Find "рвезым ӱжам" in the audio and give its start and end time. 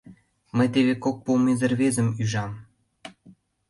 1.71-2.51